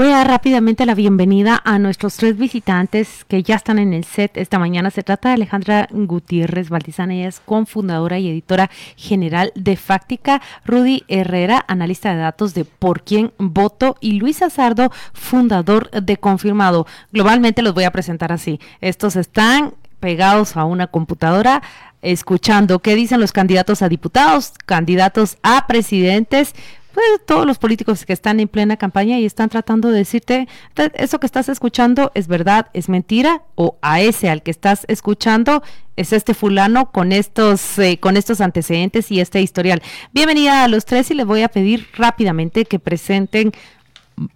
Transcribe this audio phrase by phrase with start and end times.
[0.00, 4.04] Voy a dar rápidamente la bienvenida a nuestros tres visitantes que ya están en el
[4.04, 4.90] set esta mañana.
[4.90, 11.04] Se trata de Alejandra Gutiérrez Valdizana, ella es cofundadora y editora general de Fáctica, Rudy
[11.08, 16.86] Herrera, analista de datos de Por quién voto, y Luis Azardo, fundador de Confirmado.
[17.12, 18.58] Globalmente los voy a presentar así.
[18.80, 21.62] Estos están pegados a una computadora
[22.00, 26.54] escuchando qué dicen los candidatos a diputados, candidatos a presidentes,
[26.92, 30.48] pues todos los políticos que están en plena campaña y están tratando de decirte,
[30.94, 35.62] eso que estás escuchando es verdad, es mentira, o a ese al que estás escuchando
[35.96, 39.82] es este fulano con estos, eh, con estos antecedentes y este historial.
[40.12, 43.52] Bienvenida a los tres y les voy a pedir rápidamente que presenten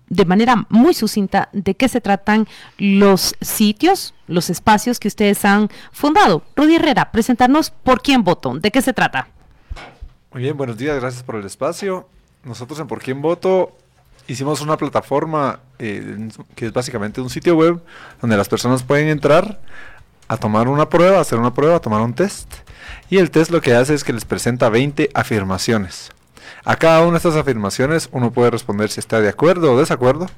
[0.08, 2.46] de manera muy sucinta de qué se tratan
[2.78, 6.42] los sitios, los espacios que ustedes han fundado.
[6.56, 9.28] Rudy Herrera, presentarnos por quién voto, de qué se trata.
[10.32, 12.08] Muy bien, buenos días, gracias por el espacio.
[12.44, 13.76] Nosotros en Por quién voto
[14.26, 17.80] hicimos una plataforma eh, que es básicamente un sitio web
[18.20, 19.60] donde las personas pueden entrar
[20.28, 22.52] a tomar una prueba, hacer una prueba, tomar un test.
[23.10, 26.10] Y el test lo que hace es que les presenta 20 afirmaciones.
[26.64, 30.28] A cada una de estas afirmaciones uno puede responder si está de acuerdo o desacuerdo.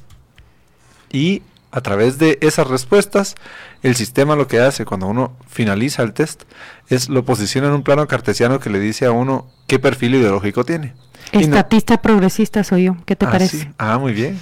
[1.11, 3.35] Y a través de esas respuestas,
[3.83, 6.43] el sistema lo que hace cuando uno finaliza el test
[6.89, 10.65] es lo posiciona en un plano cartesiano que le dice a uno qué perfil ideológico
[10.65, 10.95] tiene.
[11.33, 13.73] Estatista progresista soy yo, ¿qué te ah, parece?
[13.79, 14.39] Ah, muy bien.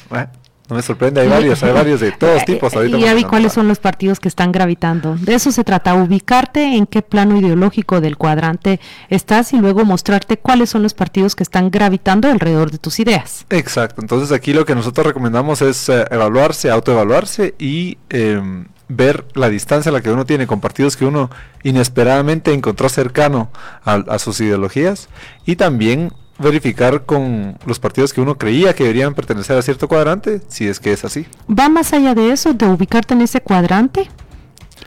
[0.69, 2.75] no me sorprende, hay varios, hay varios de todos eh, tipos.
[2.75, 5.17] Ahorita y ya vi cuáles son los partidos que están gravitando.
[5.17, 10.37] De eso se trata, ubicarte en qué plano ideológico del cuadrante estás y luego mostrarte
[10.39, 13.47] cuáles son los partidos que están gravitando alrededor de tus ideas.
[13.51, 19.49] Exacto, entonces aquí lo que nosotros recomendamos es eh, evaluarse, autoevaluarse y em, ver la
[19.49, 21.31] distancia a la que uno tiene con partidos que uno
[21.63, 23.51] inesperadamente encontró cercano
[23.85, 25.09] a sus ideologías
[25.47, 30.41] y también verificar con los partidos que uno creía que deberían pertenecer a cierto cuadrante,
[30.49, 31.27] si es que es así.
[31.49, 34.09] ¿Va más allá de eso, de ubicarte en ese cuadrante?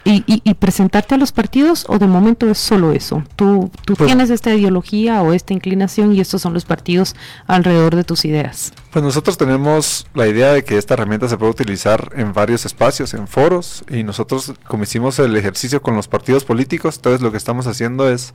[0.10, 3.24] Y, presentarte a los partidos o de momento es solo eso?
[3.36, 7.14] Tú, tú pues tienes esta ideología o esta inclinación y estos son los partidos
[7.46, 8.72] alrededor de tus ideas.
[8.92, 13.14] Pues nosotros tenemos la idea de que esta herramienta se puede utilizar en varios espacios,
[13.14, 17.38] en foros, y nosotros como hicimos el ejercicio con los partidos políticos, entonces lo que
[17.38, 18.34] estamos haciendo es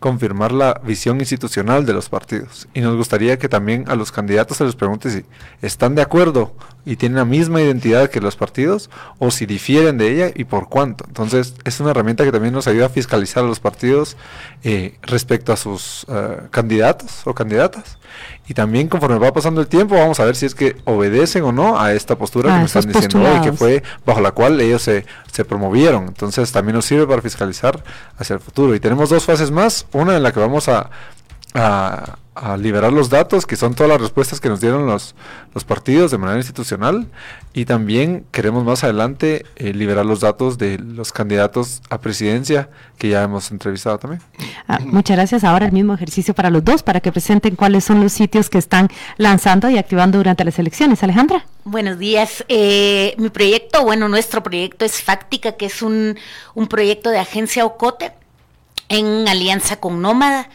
[0.00, 2.68] confirmar la visión institucional de los partidos.
[2.74, 5.24] Y nos gustaría que también a los candidatos se les pregunte si
[5.60, 6.54] están de acuerdo
[6.84, 8.88] y tienen la misma identidad que los partidos
[9.18, 11.04] o si difieren de ella y por cuánto.
[11.06, 14.16] Entonces es una herramienta que también nos ayuda a fiscalizar a los partidos
[14.62, 17.98] eh, respecto a sus eh, candidatos o candidatas.
[18.48, 21.52] Y también conforme va pasando el tiempo vamos a ver si es que obedecen o
[21.52, 24.80] no a esta postura que nos están diciendo hoy, que fue bajo la cual ellos
[24.82, 26.04] se, se promovieron.
[26.08, 27.82] Entonces también nos sirve para fiscalizar
[28.16, 28.74] hacia el futuro.
[28.74, 30.90] Y tenemos dos fases más, una en la que vamos a,
[31.58, 35.14] a a liberar los datos, que son todas las respuestas que nos dieron los,
[35.54, 37.08] los partidos de manera institucional.
[37.52, 43.08] Y también queremos más adelante eh, liberar los datos de los candidatos a presidencia que
[43.08, 44.22] ya hemos entrevistado también.
[44.68, 45.42] Ah, muchas gracias.
[45.42, 48.58] Ahora el mismo ejercicio para los dos, para que presenten cuáles son los sitios que
[48.58, 51.02] están lanzando y activando durante las elecciones.
[51.02, 51.44] Alejandra.
[51.64, 52.44] Buenos días.
[52.48, 56.16] Eh, mi proyecto, bueno, nuestro proyecto es Fáctica, que es un,
[56.54, 58.12] un proyecto de agencia Ocote
[58.88, 60.48] en alianza con Nómada.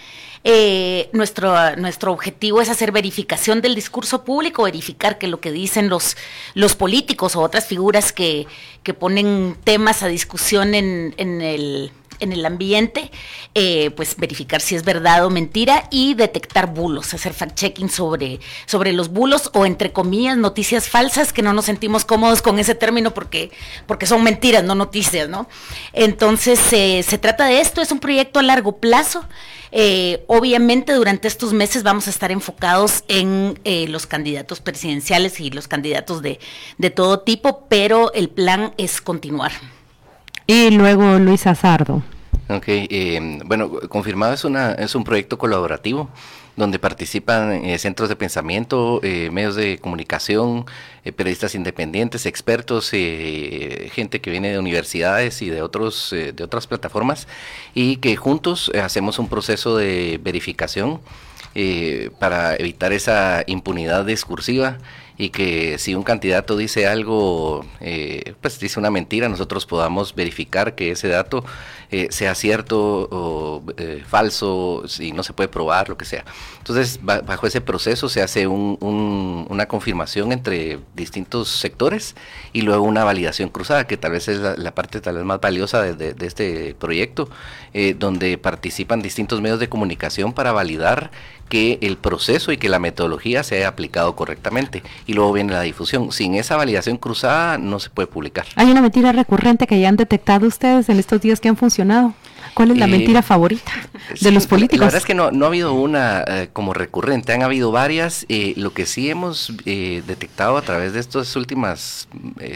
[0.45, 5.87] Eh, nuestro, nuestro objetivo es hacer verificación del discurso público, verificar que lo que dicen
[5.87, 6.17] los,
[6.53, 8.45] los políticos o otras figuras que,
[8.83, 13.11] que ponen temas a discusión en, en el en el ambiente,
[13.53, 18.93] eh, pues verificar si es verdad o mentira y detectar bulos, hacer fact-checking sobre, sobre
[18.93, 23.13] los bulos o entre comillas noticias falsas, que no nos sentimos cómodos con ese término
[23.13, 23.51] porque,
[23.87, 25.47] porque son mentiras, no noticias, ¿no?
[25.93, 29.25] Entonces eh, se trata de esto, es un proyecto a largo plazo.
[29.75, 33.59] Eh, obviamente durante estos meses vamos a estar enfocados en
[33.91, 36.39] los candidatos presidenciales y los candidatos de,
[36.77, 39.51] de todo tipo, pero el plan es continuar.
[40.45, 42.03] Y luego Luis Azardo.
[42.49, 46.09] Ok, eh, bueno, confirmado es, una, es un proyecto colaborativo
[46.57, 50.65] donde participan eh, centros de pensamiento, eh, medios de comunicación,
[51.15, 57.27] periodistas independientes, expertos, gente que viene de universidades y de, otros, de otras plataformas
[57.73, 61.01] y que juntos hacemos un proceso de verificación
[62.19, 64.77] para evitar esa impunidad discursiva
[65.17, 70.73] y que si un candidato dice algo, eh, pues dice una mentira, nosotros podamos verificar
[70.73, 71.45] que ese dato
[71.91, 76.25] eh, sea cierto o eh, falso, si no se puede probar, lo que sea.
[76.57, 82.15] Entonces, bajo ese proceso se hace una confirmación entre distintos sectores
[82.51, 85.81] y luego una validación cruzada, que tal vez es la, parte tal vez más valiosa
[85.81, 87.29] de, de este proyecto,
[87.97, 91.11] donde participan distintos medios de comunicación para validar
[91.49, 95.61] que el proceso y que la metodología se haya aplicado correctamente y luego viene la
[95.61, 96.11] difusión.
[96.11, 98.45] Sin esa validación cruzada no se puede publicar.
[98.55, 102.13] Hay una mentira recurrente que ya han detectado ustedes en estos días que han funcionado.
[102.53, 103.71] ¿Cuál es la eh, mentira favorita
[104.19, 104.79] de los políticos?
[104.79, 108.25] La verdad es que no, no ha habido una eh, como recurrente, han habido varias.
[108.29, 112.07] Eh, lo que sí hemos detectado a través de estas últimas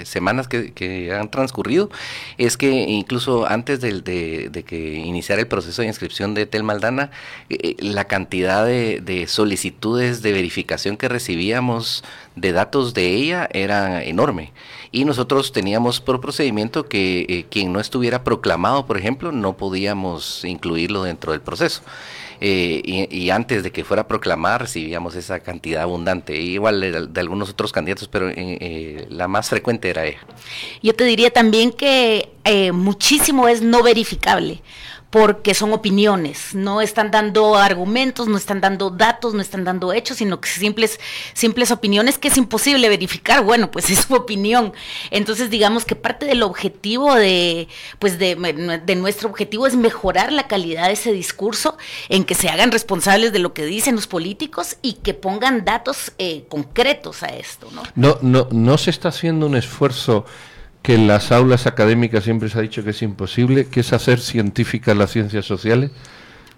[0.04, 1.90] semanas que, han transcurrido
[2.38, 7.12] es que incluso antes de, de, que iniciara el proceso de inscripción de Tel Maldana,
[7.80, 12.04] la cantidad de, de solicitudes de verificación que recibíamos
[12.36, 14.52] de datos de ella era enorme.
[14.92, 20.46] Y nosotros teníamos por procedimiento que eh, quien no estuviera proclamado, por ejemplo, no podíamos
[20.46, 21.82] incluirlo dentro del proceso.
[22.40, 27.50] Eh, y, antes de que fuera a proclamar recibíamos esa cantidad abundante, igual de, algunos
[27.50, 30.20] otros candidatos, pero eh, la más frecuente era ella.
[30.84, 32.30] Yo te diría también que
[32.74, 34.62] muchísimo es no verificable
[35.10, 40.18] porque son opiniones, no están dando argumentos, no están dando datos, no están dando hechos,
[40.18, 41.00] sino que simples,
[41.34, 43.44] simples opiniones que es imposible verificar.
[43.44, 44.74] Bueno, pues es su opinión.
[45.10, 47.68] Entonces, digamos que parte del objetivo de,
[48.00, 48.36] pues de,
[48.86, 51.78] de nuestro objetivo es mejorar la calidad de ese discurso,
[52.10, 56.12] en que se hagan responsables de lo que dicen los políticos y que pongan datos
[56.18, 57.84] eh, concretos a esto, ¿no?
[57.96, 60.26] No, no, no se está haciendo un esfuerzo
[60.88, 64.22] que en las aulas académicas siempre se ha dicho que es imposible, que es hacer
[64.22, 65.92] científicas las ciencias sociales.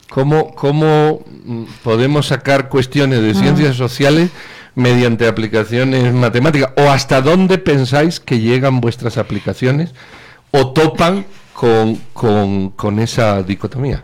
[0.08, 4.30] ¿Cómo, cómo mm, podemos sacar cuestiones de ciencias sociales
[4.76, 6.74] mediante aplicaciones matemáticas?
[6.78, 9.96] ¿O hasta dónde pensáis que llegan vuestras aplicaciones
[10.52, 14.04] o topan con, con, con esa dicotomía?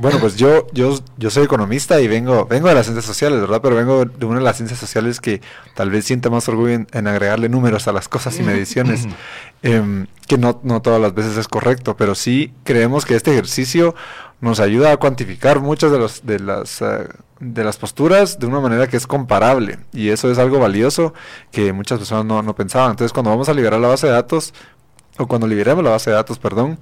[0.00, 3.60] Bueno, pues yo, yo, yo soy economista y vengo, vengo de las ciencias sociales, ¿verdad?
[3.60, 5.40] Pero vengo de una de las ciencias sociales que
[5.74, 9.08] tal vez sienta más orgullo en, agregarle números a las cosas y mediciones,
[9.62, 13.96] em, que no, no todas las veces es correcto, pero sí creemos que este ejercicio
[14.40, 17.08] nos ayuda a cuantificar muchas de, los, de, las, eh,
[17.40, 19.80] de las posturas de una manera que es comparable.
[19.92, 21.12] Y eso es algo valioso
[21.50, 22.92] que muchas personas no, no pensaban.
[22.92, 24.54] Entonces, cuando vamos a liberar la base de datos,
[25.18, 26.78] o cuando liberemos la base de datos, perdón,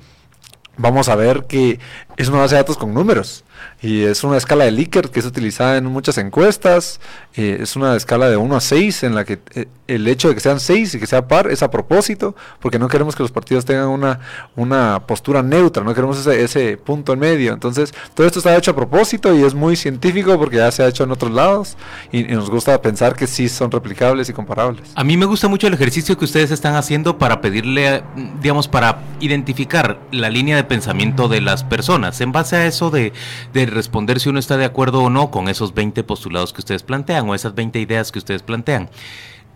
[0.77, 1.79] vamos a ver que
[2.17, 3.45] es una base de datos con números.
[3.83, 7.01] Y es una escala de Likert que es utilizada en muchas encuestas.
[7.35, 10.35] Eh, es una escala de 1 a 6 en la que eh, el hecho de
[10.35, 13.33] que sean 6 y que sea par es a propósito, porque no queremos que los
[13.33, 14.21] partidos tengan una,
[14.57, 17.53] una postura neutra, no queremos ese, ese punto en medio.
[17.53, 20.89] Entonces, todo esto está hecho a propósito y es muy científico porque ya se ha
[20.89, 21.77] hecho en otros lados
[22.13, 24.91] y, nos gusta pensar que sí son replicables y comparables.
[24.95, 28.03] A mí me gusta mucho el ejercicio que ustedes están haciendo para pedirle,
[28.43, 32.21] digamos, para identificar la línea de pensamiento de las personas.
[32.21, 33.13] En base a eso de
[33.53, 36.83] de responder si uno está de acuerdo o no con esos 20 postulados que ustedes
[36.83, 38.91] plantean o esas 20 ideas que ustedes plantean.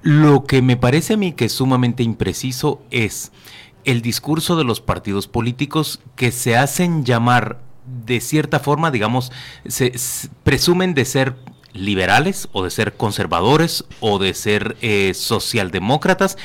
[0.02, 3.32] Lo que me parece a mí que es sumamente impreciso es
[3.84, 7.60] el discurso de los partidos políticos que se hacen llamar
[8.06, 9.32] de cierta forma, digamos,
[9.66, 9.92] se,
[10.42, 11.37] presumen de ser
[11.72, 16.37] liberales o de ser conservadores o de ser eh, socialdemócratas,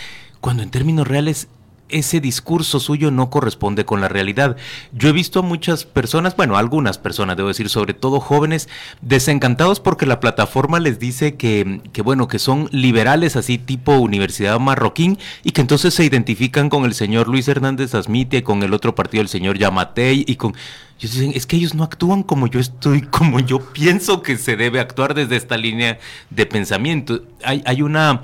[0.42, 1.48] cuando en términos reales
[1.90, 4.58] ese discurso suyo no corresponde con la realidad.
[4.92, 8.68] Yo he visto a muchas personas, bueno, algunas personas, debo decir, sobre todo jóvenes,
[9.02, 14.60] desencantados porque la plataforma les dice que, que bueno, que son liberales así tipo Universidad
[14.60, 18.96] Marroquín y que entonces se identifican con el señor Luis Hernández Asmite, con el otro
[18.96, 20.56] partido, el señor Yamatei y con...
[20.98, 24.56] Ellos dicen, es que ellos no actúan como yo estoy, como yo pienso que se
[24.56, 27.22] debe actuar desde esta línea de pensamiento.
[27.44, 28.22] Hay, hay una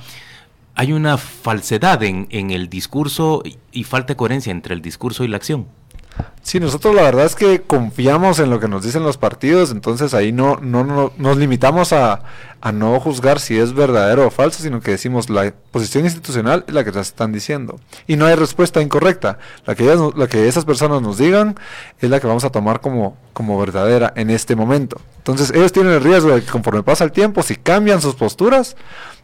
[0.82, 5.38] hay una falsedad en, el discurso y, falta de coherencia entre el discurso y la
[5.38, 5.68] acción.
[6.42, 10.16] Sí, nosotros la verdad es que confiamos en lo que nos dicen los partidos, entonces
[10.16, 12.24] ahí no, no, no nos limitamos a,
[12.74, 16.84] no juzgar si es verdadero o falso, sino que decimos la posición institucional es la
[16.84, 17.80] que nos están diciendo.
[18.08, 19.38] Y no hay respuesta incorrecta.
[19.68, 21.60] La que, esas personas nos digan
[22.00, 25.00] es la que vamos a tomar como verdadera en este momento.
[25.18, 28.76] Entonces ellos tienen el riesgo de que conforme pasa el tiempo, si cambian sus posturas,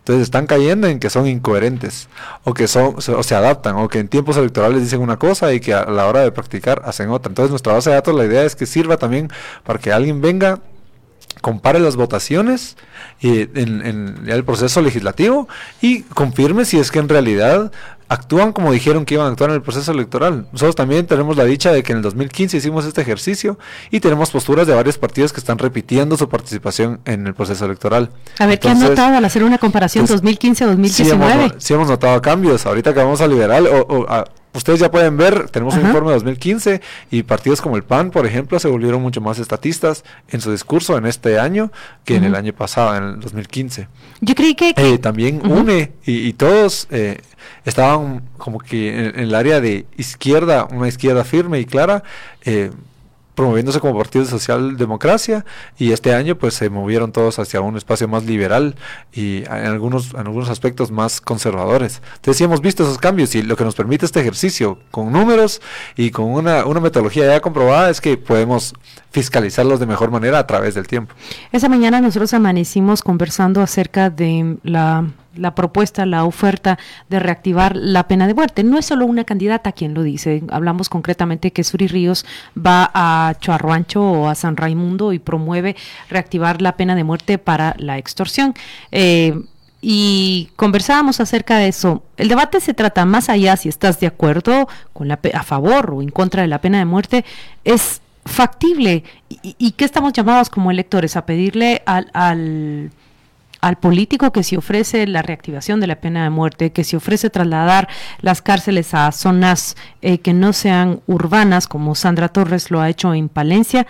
[0.08, 2.08] entonces están cayendo en que son incoherentes
[2.46, 5.60] o que son o se adaptan o que en tiempos electorales dicen una cosa y
[5.60, 7.30] que a la hora de practicar hacen otra.
[7.30, 9.30] Entonces nuestra base de datos la idea es que sirva también
[9.66, 10.62] para que alguien venga
[11.42, 12.78] compare las votaciones
[13.22, 15.50] eh, en, el proceso legislativo
[15.82, 17.74] y confirme si es que en realidad
[18.10, 20.48] actúan como dijeron que iban a actuar en el proceso electoral.
[20.52, 23.58] Nosotros también tenemos la dicha de que en el 2015 hicimos este ejercicio
[23.92, 28.10] y tenemos posturas de varios partidos que están repitiendo su participación en el proceso electoral.
[28.40, 30.88] A ver, ¿qué han notado al hacer una comparación 2015-2019?
[30.88, 32.66] Sí, sí hemos, notado cambios.
[32.66, 34.26] Ahorita que vamos a liberal, o, a,
[34.58, 38.26] ustedes ya pueden ver, tenemos un informe de 2015 y partidos como el PAN, por
[38.26, 41.72] ejemplo, se volvieron mucho más estatistas en su discurso en este año
[42.04, 43.88] que en el año pasado, en el 2015.
[44.22, 44.74] Yo creí que...
[44.76, 47.22] Eh, también UNE y, todos eh,
[47.66, 52.04] estaban como que en, el área de izquierda, una izquierda firme y clara.
[52.44, 52.72] Eh,
[53.38, 55.46] promoviéndose como partido de socialdemocracia
[55.78, 58.76] y este año pues se movieron todos hacia un espacio más liberal
[59.14, 62.02] y en algunos, en algunos aspectos más conservadores.
[62.16, 65.62] Entonces sí hemos visto esos cambios y lo que nos permite este ejercicio con números
[65.96, 68.74] y con una, una metodología ya comprobada es que podemos
[69.12, 71.14] fiscalizarlos de mejor manera a través del tiempo.
[71.52, 75.06] Esa mañana nosotros amanecimos conversando acerca de la
[75.38, 76.78] la propuesta, la oferta
[77.10, 78.64] de reactivar la pena de muerte.
[78.64, 80.44] No es solo una candidata quien lo dice.
[80.50, 82.26] Hablamos concretamente que Suri Ríos
[82.56, 85.76] va a Chuarruancho o a San Raimundo y promueve
[86.10, 88.54] reactivar la pena de muerte para la extorsión.
[88.92, 89.40] Eh,
[89.82, 92.04] y conversábamos acerca de eso.
[92.18, 96.02] El debate se trata más allá si estás de acuerdo con la a favor o
[96.02, 97.26] en contra de la pena de muerte,
[97.64, 102.92] es factible y, y qué estamos llamados como electores a pedirle al, al
[103.62, 107.30] al político que se ofrece la reactivación de la pena de muerte, que se ofrece
[107.30, 107.88] trasladar
[108.22, 113.14] las cárceles a zonas eh, que no sean urbanas, como Sandra Torres lo ha hecho
[113.14, 113.88] en Palencia,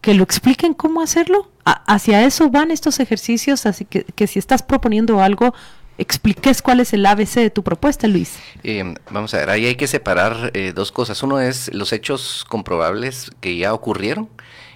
[0.00, 1.50] que lo expliquen cómo hacerlo.
[1.64, 5.54] hacia eso van estos ejercicios, así que, que si estás proponiendo algo,
[5.98, 8.38] expliques cuál es el ABC de tu propuesta, Luis.
[8.62, 11.22] Eh, vamos a ver, ahí hay que separar eh, dos cosas.
[11.22, 14.28] Uno es los hechos comprobables que ya ocurrieron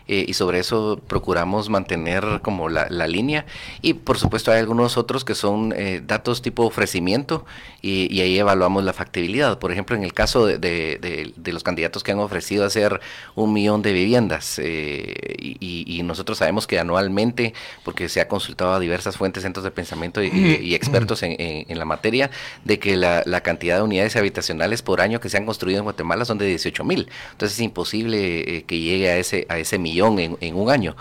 [0.08, 3.44] eh, y sobre eso procuramos mantener como la, línea.
[3.82, 7.44] Y por supuesto hay algunos otros que son eh, datos tipo ofrecimiento
[7.82, 9.58] y, ahí evaluamos la factibilidad.
[9.58, 13.00] Por ejemplo, en el caso de, de, los candidatos que han ofrecido hacer
[13.34, 17.52] un millón de viviendas eh, y, nosotros sabemos que anualmente,
[17.84, 21.84] porque se ha consultado a diversas fuentes, centros de pensamiento y, expertos en, en, la
[21.84, 22.30] materia,
[22.64, 25.84] de que la, la, cantidad de unidades habitacionales por año que se han construido en
[25.84, 27.10] Guatemala son de 18 mil.
[27.32, 30.96] Entonces es imposible que llegue a ese, a ese millón en, un año.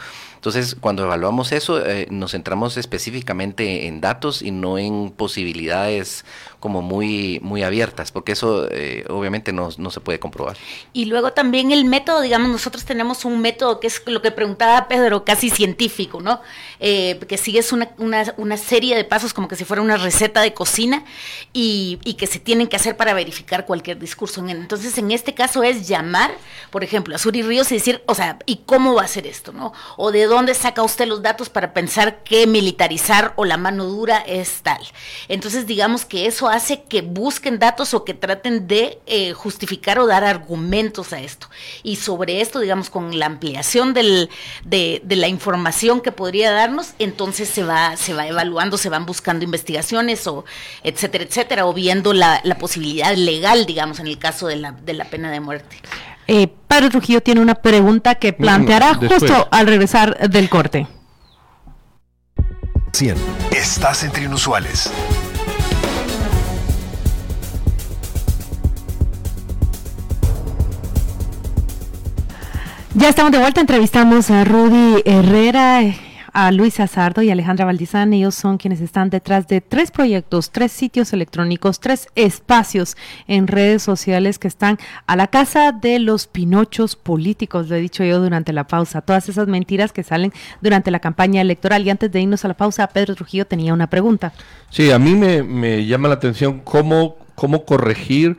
[0.48, 6.24] Entonces, cuando evaluamos eso, eh, nos centramos específicamente en datos y no en posibilidades
[6.62, 10.56] como muy, muy abiertas, porque eso eh, obviamente no, se puede comprobar.
[10.94, 14.88] Y luego también el método, digamos, nosotros tenemos un método que es lo que preguntaba
[14.88, 16.42] Pedro, casi científico, ¿no?
[16.80, 20.42] Eh, que sigues una, una, una, serie de pasos como que si fuera una receta
[20.42, 21.04] de cocina
[21.54, 24.46] y, y, que se tienen que hacer para verificar cualquier discurso.
[24.48, 26.32] Entonces, en este caso es llamar,
[26.72, 29.52] por ejemplo, a Suri Ríos y decir, o sea, ¿y cómo va a ser esto,
[29.52, 29.74] no?
[29.96, 34.62] O de saca usted los datos para pensar que militarizar o la mano dura es
[34.62, 34.80] tal.
[35.28, 40.08] Entonces, digamos que eso hace que busquen datos o que traten de eh, justificar o
[40.08, 41.50] dar argumentos a esto.
[41.84, 44.30] Y sobre esto, digamos, con la ampliación del,
[44.64, 49.44] de, la información que podría darnos, entonces se va, se va evaluando, se van buscando
[49.44, 50.46] investigaciones o
[50.84, 55.06] etcétera, etcétera, o viendo la, posibilidad legal, digamos, en el caso de la, de la
[55.06, 55.78] pena de muerte.
[56.28, 60.88] Eh, Pedro Trujillo tiene una pregunta que mm, planteará justo al regresar del corte.
[62.92, 63.16] 100.
[63.52, 64.92] Estás entre inusuales.
[72.94, 75.82] Ya estamos de vuelta, entrevistamos a Rudy Herrera,
[76.38, 78.14] a Luis Azardo y Alejandra Valdizán.
[78.14, 82.96] Ellos son quienes están detrás de tres proyectos, tres sitios electrónicos, tres espacios
[83.28, 84.78] en redes sociales que están
[85.08, 89.02] a la casa de los pinochos políticos, lo he dicho yo durante la pausa.
[89.02, 91.88] Todas esas mentiras que salen durante la campaña electoral.
[91.88, 94.32] Y antes de irnos a la pausa, Pedro Trujillo tenía una pregunta.
[94.70, 98.38] Sí, a mí me, me llama la atención cómo, cómo corregir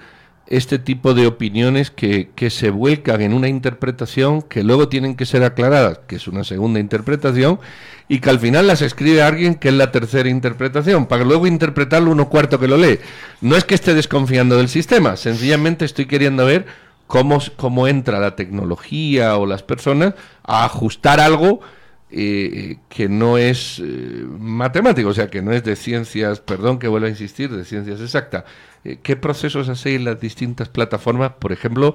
[0.48, 5.26] este tipo de opiniones que, que, se vuelcan en una interpretación que luego tienen que
[5.26, 7.60] ser aclaradas, que es una segunda interpretación,
[8.08, 12.10] y que al final las escribe alguien que es la tercera interpretación, para luego interpretarlo
[12.10, 12.98] uno cuarto que lo lee.
[13.42, 16.64] No es que esté desconfiando del sistema, sencillamente estoy queriendo ver
[17.06, 20.14] cómo, cómo entra la tecnología o las personas
[20.44, 21.60] a ajustar algo
[22.10, 26.88] eh, que no es eh, matemático, o sea, que no es de ciencias, perdón que
[26.88, 28.44] vuelva a insistir, de ciencias exactas.
[28.82, 31.32] Eh, ¿Qué procesos hacéis en las distintas plataformas?
[31.38, 31.94] Por ejemplo,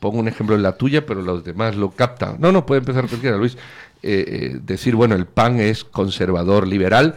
[0.00, 2.36] pongo un ejemplo en la tuya, pero los demás lo captan.
[2.40, 3.56] No, no, puede empezar cualquiera, Luis.
[4.02, 7.16] decir, bueno, el PAN es conservador liberal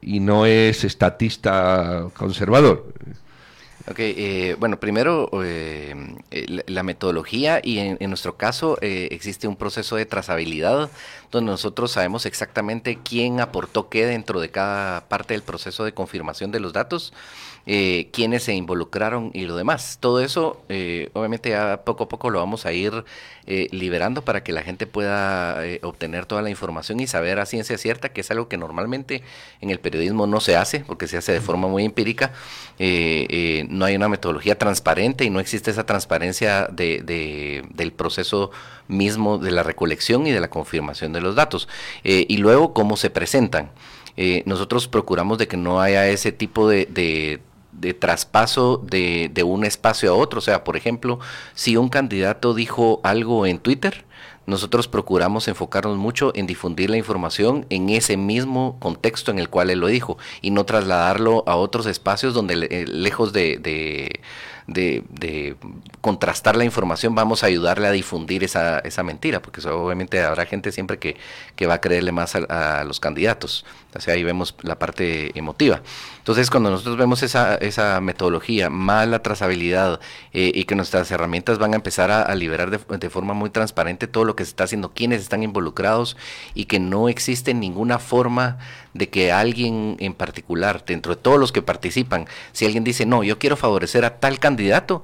[0.00, 2.92] y no es estatista conservador.
[3.86, 5.94] Ok, eh, bueno, primero eh,
[6.66, 10.88] la, metodología y en, nuestro caso eh, existe un proceso de trazabilidad
[11.30, 16.50] donde nosotros sabemos exactamente quién aportó qué dentro de cada parte del proceso de confirmación
[16.50, 17.12] de los datos
[17.66, 19.98] eh, quiénes se involucraron y lo demás.
[20.00, 23.04] Todo eso, eh, obviamente, ya poco a poco lo vamos a ir
[23.46, 27.46] eh, liberando para que la gente pueda eh, obtener toda la información y saber a
[27.46, 29.22] ciencia cierta, que es algo que normalmente
[29.60, 32.32] en el periodismo no se hace, porque se hace de forma muy empírica.
[32.78, 38.50] no hay una metodología transparente y no existe esa transparencia de, de, del proceso
[38.88, 41.68] mismo de la recolección y de la confirmación de los datos.
[42.02, 43.70] y luego, cómo se presentan.
[44.46, 47.40] nosotros procuramos de que no haya ese tipo de, de
[47.98, 50.38] traspaso de, de un espacio a otro.
[50.38, 51.18] O sea, por ejemplo,
[51.54, 54.04] si un candidato dijo algo en Twitter,
[54.46, 59.70] nosotros procuramos enfocarnos mucho en difundir la información en ese mismo contexto en el cual
[59.70, 64.20] él lo dijo y no trasladarlo a otros espacios donde eh, lejos de, de
[64.66, 65.56] de,
[66.00, 70.72] contrastar la información, vamos a ayudarle a difundir esa, esa mentira, porque obviamente habrá gente
[70.72, 71.16] siempre que,
[71.56, 73.64] que va a creerle más a, los candidatos.
[74.08, 75.80] Ahí vemos la parte emotiva.
[76.18, 80.00] Entonces, cuando nosotros vemos esa, esa metodología, más la trazabilidad
[80.32, 83.50] eh, y que nuestras herramientas van a empezar a, a liberar de, de, forma muy
[83.50, 86.16] transparente todo lo que se está haciendo, quiénes están involucrados
[86.54, 88.58] y que no existe ninguna forma
[88.94, 93.22] de que alguien en particular, dentro de todos los que participan, si alguien dice, no,
[93.22, 94.53] yo quiero favorecer a tal candidato,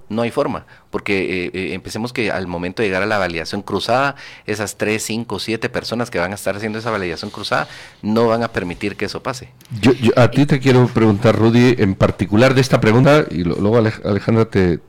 [0.08, 3.62] no hay forma, porque eh, eh, empecemos que al momento de llegar a la validación
[3.62, 4.16] cruzada,
[4.46, 7.68] esas 3, 5, 7 personas que van a estar haciendo esa validación cruzada
[8.02, 9.50] no van a permitir que eso pase.
[9.80, 13.78] Yo, yo a ti te quiero preguntar, Rudy, en particular de esta pregunta, y luego
[13.78, 14.80] Alejandra te,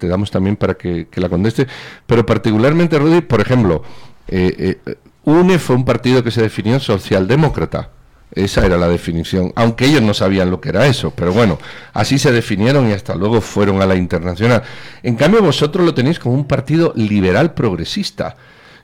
[0.00, 1.66] damos también para que, que, la conteste,
[2.06, 3.82] pero particularmente, Rudy, por ejemplo,
[4.28, 7.90] eh, eh, UNE fue un partido que se definió socialdemócrata.
[8.34, 11.58] Esa era la definición, aunque ellos no sabían lo que era eso, pero bueno,
[11.92, 14.64] así se definieron y hasta luego fueron a la internacional.
[15.04, 18.36] En cambio, vosotros lo tenéis como un partido liberal progresista.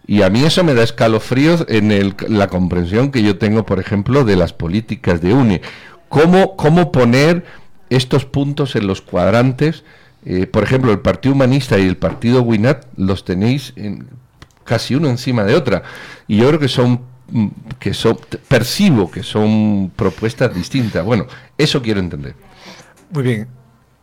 [0.06, 3.80] Y a mí eso me da escalofríos en el, la comprensión que yo tengo, por
[3.80, 5.62] ejemplo, de las políticas de UNE.
[6.08, 7.44] ¿Cómo, cómo poner
[7.90, 9.84] estos puntos en los cuadrantes?
[10.24, 14.08] Eh, por ejemplo, el Partido Humanista y el Partido Winat los tenéis en,
[14.64, 15.82] casi uno encima de otra.
[16.28, 17.02] Y yo creo que son
[17.78, 18.18] que son,
[18.48, 21.04] percibo que son propuestas distintas.
[21.04, 22.34] Bueno, eso quiero entender.
[23.10, 23.48] Muy bien.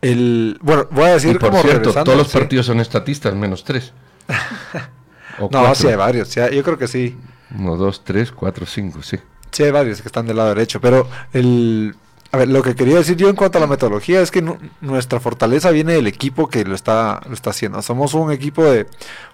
[0.01, 2.37] El, bueno, voy a decir y por como cierto, todos los sí.
[2.37, 3.93] partidos son estatistas, menos tres.
[5.51, 7.17] no, sí hay varios, sí, yo creo que sí.
[7.57, 9.17] Uno, dos, tres, cuatro, cinco, sí.
[9.51, 11.95] Sí hay varios que están del lado derecho, pero el,
[12.31, 14.43] a ver, lo que quería decir yo en cuanto a la metodología es que
[14.81, 17.81] nuestra fortaleza viene del equipo que lo está, lo está haciendo.
[17.81, 18.85] Somos un equipo de,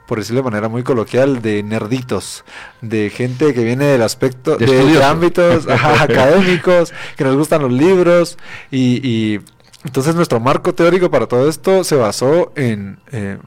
[0.07, 2.43] por decirlo de manera muy coloquial, de nerditos,
[2.81, 7.63] de gente que viene del aspecto, de, de, de ámbitos ajá, académicos, que nos gustan
[7.63, 8.38] los libros
[8.69, 9.41] y, y,
[9.84, 12.99] entonces nuestro marco teórico para todo esto se basó en...
[13.12, 13.38] Eh,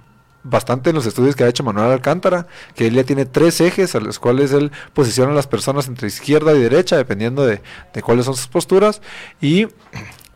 [0.49, 3.95] bastante en los estudios que ha hecho Manuel Alcántara, que él ya tiene tres ejes
[3.95, 7.61] a los cuales él posiciona a las personas entre izquierda y derecha, dependiendo de,
[7.93, 9.03] de cuáles son sus posturas,
[9.41, 9.67] y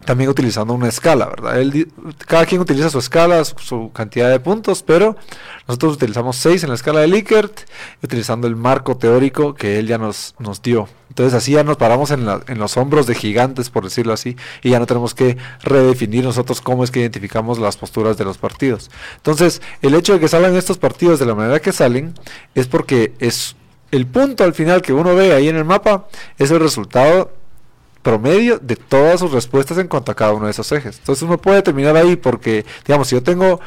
[0.04, 1.60] también utilizando una escala, ¿verdad?
[1.60, 1.92] Él,
[2.26, 5.16] cada quien utiliza su escala, su, cantidad de puntos, pero
[5.68, 7.68] nosotros utilizamos seis en la escala de Likert,
[8.02, 10.88] utilizando el marco teórico que él ya nos, nos dio.
[11.10, 14.78] Entonces así ya nos paramos en, los hombros de gigantes, por decirlo así, y ya
[14.78, 18.90] no tenemos que redefinir nosotros cómo es que identificamos las posturas de los partidos.
[19.16, 22.14] Entonces, el hecho de que salgan estos partidos de la manera que salen
[22.54, 23.56] es porque es
[23.90, 26.06] el punto al final que uno ve ahí en el mapa,
[26.38, 27.32] es el resultado
[28.02, 30.98] promedio de todas sus respuestas en cuanto a cada uno de esos ejes.
[30.98, 33.60] Entonces uno puede terminar ahí porque, digamos, si yo tengo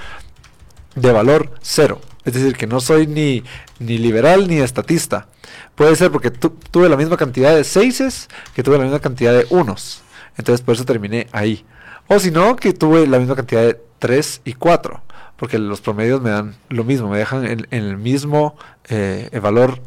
[0.96, 3.44] de valor cero, es decir, que no soy ni,
[3.80, 5.28] ni liberal ni estatista,
[5.76, 9.34] puede ser porque tu, tuve la misma cantidad de seises que tuve la misma cantidad
[9.34, 10.02] de unos.
[10.38, 11.66] Entonces por eso terminé ahí.
[12.08, 15.02] O si no, que tuve la misma cantidad de 3 y 4,
[15.38, 18.56] porque los promedios me dan lo mismo, me dejan en, el mismo
[18.90, 19.80] eh, valor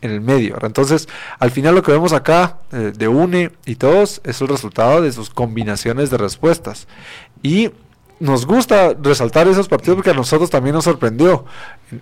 [0.00, 0.56] en el medio.
[0.62, 5.02] Entonces, al final lo que vemos acá eh, de UNE y todos es el resultado
[5.02, 6.86] de sus combinaciones de respuestas.
[7.42, 7.70] Y
[8.20, 11.44] nos gusta resaltar esos partidos porque a nosotros también nos sorprendió.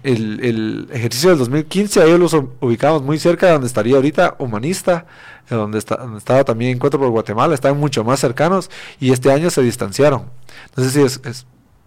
[0.02, 5.06] El, el ejercicio del 2015, ahí los ubicamos muy cerca de donde estaría ahorita Humanista,
[5.48, 9.50] donde, está, donde estaba también Encuentro por Guatemala, estaban mucho más cercanos y este año
[9.50, 10.24] se distanciaron.
[10.70, 11.46] Entonces, sí, es, es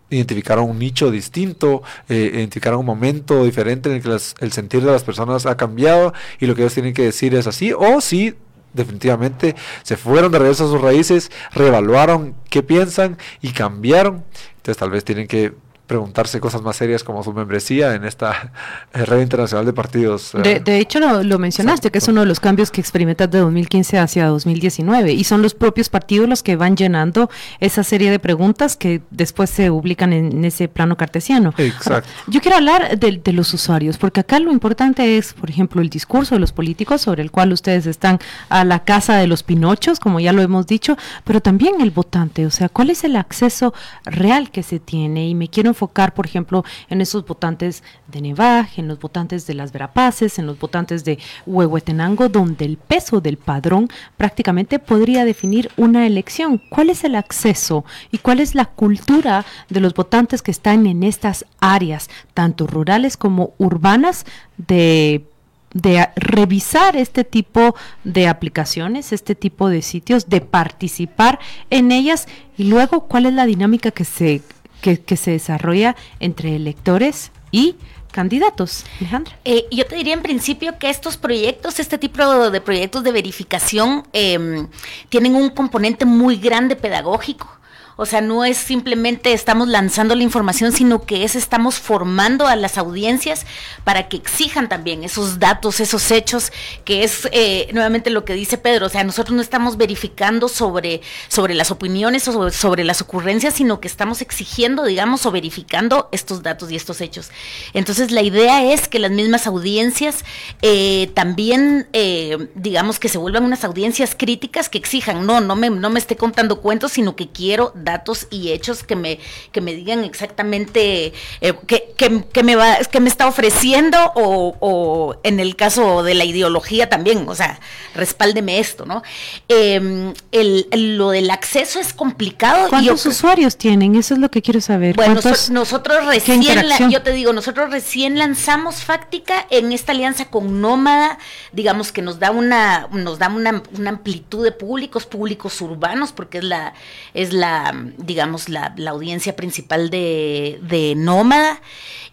[0.10, 4.92] identificaron un nicho distinto, eh, identificaron un momento diferente en el que el sentir de
[4.92, 8.36] las personas ha cambiado y lo que ellos tienen que decir es así, o si
[8.80, 14.26] definitivamente se fueron de regreso a sus raíces, reevaluaron qué piensan y cambiaron.
[14.58, 15.54] Entonces tal vez tienen que
[15.90, 18.52] preguntarse cosas más serias como su membresía en esta
[18.94, 20.32] red internacional de partidos.
[20.44, 20.60] De, eh.
[20.60, 21.92] de hecho, lo, lo mencionaste, Exacto.
[21.92, 25.56] que es uno de los cambios que experimentas de 2015 hacia 2019 y son los
[25.56, 30.32] propios partidos los que van llenando esa serie de preguntas que después se publican en,
[30.32, 31.56] en ese plano cartesiano.
[31.58, 31.92] Exacto.
[31.92, 35.82] Ahora, yo quiero hablar de, de, los usuarios, porque acá lo importante es, por ejemplo,
[35.82, 39.42] el discurso de los políticos sobre el cual ustedes están a la casa de los
[39.42, 43.16] pinochos, como ya lo hemos dicho, pero también el votante, o sea, cuál es el
[43.16, 43.74] acceso
[44.06, 48.78] real que se tiene y me quiero enfocar, por ejemplo, en esos votantes de Nevaj,
[48.78, 53.38] en los votantes de las Verapaces, en los votantes de Huehuetenango, donde el peso del
[53.38, 53.88] padrón
[54.18, 56.62] prácticamente podría definir una elección.
[56.70, 61.04] ¿Cuál es el acceso y cuál es la cultura de los votantes que están en
[61.04, 64.26] estas áreas, tanto rurales como urbanas,
[64.58, 65.24] de
[65.72, 71.38] de revisar este tipo de aplicaciones, este tipo de sitios, de participar
[71.70, 74.42] en ellas y luego cuál es la dinámica que se,
[74.82, 77.76] que, que se desarrolla entre electores y
[78.12, 79.38] candidatos, Alejandra?
[79.46, 84.08] Eh, yo te diría en principio que estos proyectos, este tipo de proyectos de verificación,
[84.14, 84.68] eh,
[85.10, 87.59] tienen un componente muy grande pedagógico.
[88.02, 92.56] O sea, no es simplemente estamos lanzando la información, sino que es estamos formando a
[92.56, 93.46] las audiencias
[93.84, 96.54] para que exijan también esos datos, esos hechos,
[96.86, 98.86] que es eh, nuevamente lo que dice Pedro.
[98.86, 103.82] O sea, nosotros no estamos verificando sobre, sobre las opiniones o sobre, las ocurrencias, sino
[103.82, 107.32] que estamos exigiendo, digamos, o verificando estos datos y estos hechos.
[107.74, 110.24] Entonces, la idea es que las mismas audiencias
[110.62, 115.70] eh, también, eh, digamos, que se vuelvan unas audiencias críticas que exijan, no, no me,
[115.70, 119.20] no me esté contando cuentos, sino que quiero datos y hechos que me,
[119.52, 125.56] que me digan exactamente eh, qué, me va, que me está ofreciendo o, en el
[125.56, 127.60] caso de la ideología también, o sea,
[127.96, 129.02] respáldeme esto, ¿no?
[129.48, 132.70] Em, el, lo del acceso es complicado.
[132.70, 133.96] ¿Cuántos usuarios tienen?
[133.96, 134.96] Eso es lo que quiero saber.
[134.96, 135.20] Bueno,
[135.52, 136.42] nosotros recién,
[136.90, 141.18] yo te digo, nosotros recién lanzamos Fáctica en esta alianza con Nómada,
[141.52, 146.40] digamos que nos da una, nos da una, una amplitud de públicos, públicos urbanos, porque
[146.40, 146.74] es la,
[147.14, 151.62] es la digamos, la, audiencia principal de, de Nómada.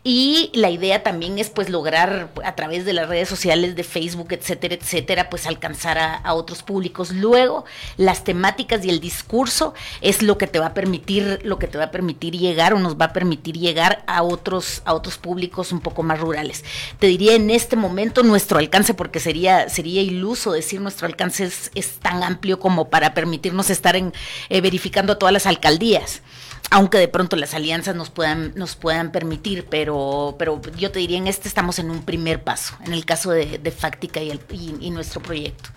[0.09, 4.29] Y la idea también es pues lograr a través de las redes sociales de Facebook,
[4.31, 7.11] etcétera, etcétera, pues alcanzar a, otros públicos.
[7.11, 7.64] Luego,
[7.96, 11.76] las temáticas y el discurso es lo que te va a permitir, lo que te
[11.76, 15.72] va a permitir llegar o nos va a permitir llegar a otros, a otros públicos
[15.72, 16.64] un poco más rurales.
[17.00, 21.98] Te diría en este momento nuestro alcance, porque sería, sería iluso decir nuestro alcance es,
[21.98, 24.12] tan amplio como para permitirnos estar en,
[24.50, 26.22] eh, verificando todas las alcaldías
[26.70, 31.18] aunque de pronto las alianzas nos puedan, nos puedan permitir, pero, pero yo te diría
[31.18, 34.40] en este estamos en un primer paso, en el caso de, de Fáctica y, el,
[34.50, 35.70] y, nuestro proyecto.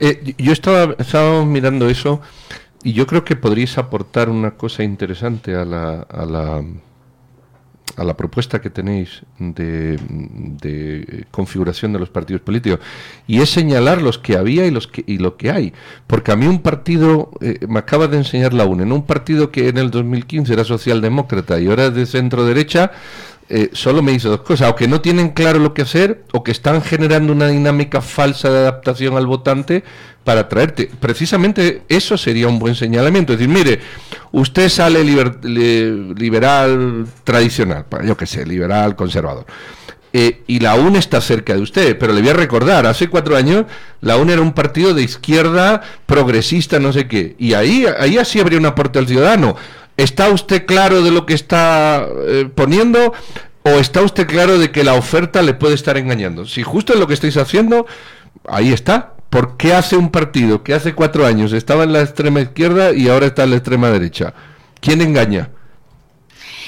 [0.00, 2.20] Eh, yo estaba, estaba mirando eso
[2.82, 6.64] y yo creo que podríais aportar una cosa interesante a la, a la
[7.96, 9.98] a la propuesta que tenéis de,
[11.30, 12.80] configuración de los partidos políticos.
[13.26, 15.72] Y es señalar los que había y los que y lo que hay.
[16.06, 19.68] Porque a mí un partido eh, me acaba de enseñar la UNE un partido que
[19.68, 22.92] en el 2015 era socialdemócrata y ahora es de centro derecha
[23.48, 26.42] eh, solo me dice dos cosas, o que no tienen claro lo que hacer, o
[26.42, 29.84] que están generando una dinámica falsa de adaptación al votante
[30.24, 30.90] para traerte.
[30.98, 33.32] Precisamente eso sería un buen señalamiento.
[33.32, 33.80] Es decir, mire,
[34.32, 39.46] usted sale liberal tradicional, yo qué sé, liberal conservador.
[40.12, 43.36] Eh, y la UNE está cerca de usted, pero le voy a recordar, hace cuatro
[43.36, 43.66] años
[44.00, 48.40] la UNE era un partido de izquierda progresista, no sé qué, y ahí, ahí así
[48.40, 49.56] habría un aporte al ciudadano.
[49.96, 53.12] ¿Está usted claro de lo que está eh, poniendo?
[53.62, 56.46] ¿O está usted claro de que la oferta le puede estar engañando?
[56.46, 57.86] Si justo es lo que estáis haciendo,
[58.48, 59.14] ahí está.
[59.30, 63.08] ¿Por qué hace un partido que hace cuatro años estaba en la extrema izquierda y
[63.08, 64.34] ahora está en la extrema derecha?
[64.80, 65.50] ¿Quién engaña?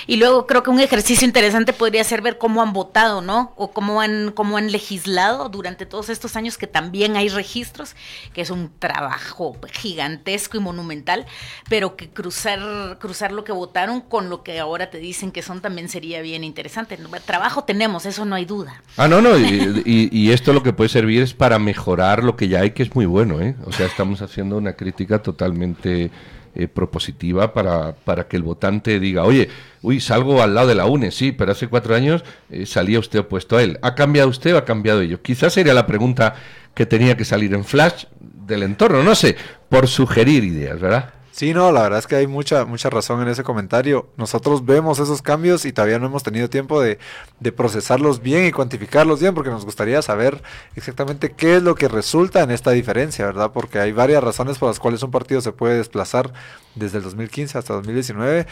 [0.08, 3.52] Y luego creo que un ejercicio interesante podría ser ver cómo han votado, ¿no?
[3.56, 7.94] O cómo han, cómo han legislado durante todos estos años, que también hay registros,
[8.32, 11.26] que es un trabajo gigantesco y monumental,
[11.68, 15.60] pero que cruzar, cruzar lo que votaron con lo que ahora te dicen que son
[15.60, 16.98] también sería bien interesante.
[17.26, 18.82] Trabajo tenemos, eso no hay duda.
[18.96, 22.48] Ah, no, no, y, y esto lo que puede servir es para mejorar lo que
[22.48, 23.56] ya hay, que es muy bueno, ¿eh?
[23.66, 26.10] O sea, estamos haciendo una crítica totalmente
[26.58, 29.48] eh, propositiva para, para que el votante diga, oye,
[29.80, 33.20] uy, salgo al lado de la UNE, sí, pero hace cuatro años eh, salía usted
[33.20, 33.78] opuesto a él.
[33.80, 35.22] ¿Ha cambiado usted o ha cambiado ello?
[35.22, 36.34] Quizás sería la pregunta
[36.74, 39.36] que tenía que salir en flash del entorno, no sé,
[39.68, 41.14] por sugerir ideas, ¿verdad?
[41.38, 44.08] Sí, no, la verdad es que hay mucha, mucha razón en ese comentario.
[44.16, 46.98] Nosotros vemos esos cambios y todavía no hemos tenido tiempo de,
[47.38, 50.42] de, procesarlos bien y cuantificarlos bien, porque nos gustaría saber
[50.74, 53.52] exactamente qué es lo que resulta en esta diferencia, ¿verdad?
[53.52, 56.32] Porque hay varias razones por las cuales un partido se puede desplazar
[56.74, 58.48] desde el 2015 hasta 2019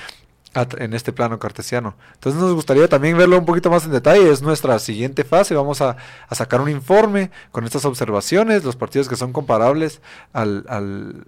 [0.78, 1.96] en este plano cartesiano.
[2.14, 4.30] Entonces nos gustaría también verlo un poquito más en detalle.
[4.30, 5.56] Es nuestra siguiente fase.
[5.56, 5.96] Vamos a,
[6.28, 10.00] a sacar un informe con estas observaciones, los partidos que son comparables
[10.32, 11.26] al, al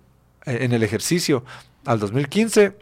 [0.49, 1.45] en el ejercicio
[1.85, 2.73] al 2015.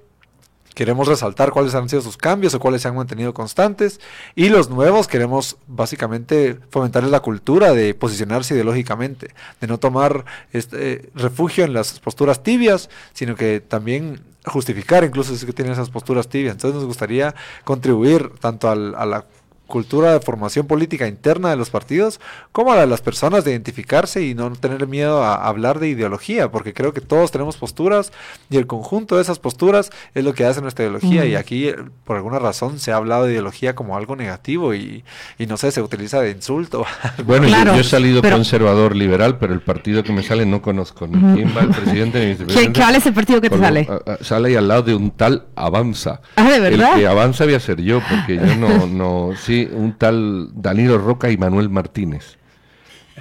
[0.74, 3.98] Queremos resaltar cuáles han sido sus cambios o cuáles se han mantenido constantes.
[4.34, 11.08] Y los nuevos queremos básicamente fomentarles la cultura de posicionarse ideológicamente, de no tomar este
[11.14, 16.28] refugio en las posturas tibias, sino que también justificar incluso si que tienen esas posturas
[16.28, 16.52] tibias.
[16.52, 19.24] Entonces nos gustaría contribuir tanto al, a la
[19.66, 22.20] cultura de formación política interna de los partidos,
[22.52, 25.88] como a la de las personas de identificarse y no tener miedo a hablar de
[25.88, 28.12] ideología, porque creo que todos tenemos posturas
[28.48, 31.76] y el conjunto de esas posturas es lo que hace nuestra ideología y aquí eh,
[32.04, 35.04] por alguna razón se ha hablado de ideología como algo negativo y,
[35.38, 36.84] y no sé, se utiliza de insulto.
[37.24, 40.46] Bueno, yo- Claro, yo, he salido pero- conservador liberal, pero el partido que me sale
[40.46, 42.80] no conozco ni quién va el presidente ni el ¿Qué, vicepresidente.
[42.80, 43.88] ¿Cuál es el partido que te sale?
[43.90, 46.20] a- a- sale ahí al lado de un tal Avanza.
[46.36, 46.92] Ah, ¿de verdad?
[46.94, 50.98] El que avanza voy a ser yo, porque yo no, no, sí, un tal Danilo
[50.98, 52.36] Roca y Manuel Martínez.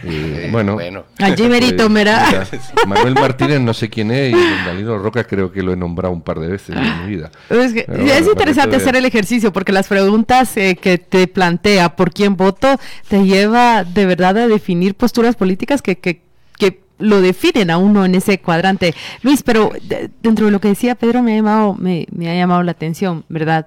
[0.04, 1.06] Eh, Eh, bueno, bueno.
[1.20, 2.28] Allí merito, mira.
[2.30, 2.48] mira,
[2.86, 6.22] Manuel Martínez no sé quién es y Danilo Roca creo que lo he nombrado un
[6.22, 7.32] par de veces en mi vida.
[7.50, 11.28] Es, que- Pero es bueno, interesante hacer el ejercicio porque las preguntas eh, que te
[11.28, 16.22] plantea por quién voto te lleva de verdad a definir posturas políticas que, que,
[16.60, 18.94] que lo definen a uno en ese cuadrante.
[19.22, 22.36] Luis, pero de- dentro de lo que decía Pedro me ha llamado, me, me ha
[22.36, 23.66] llamado la atención, ¿verdad?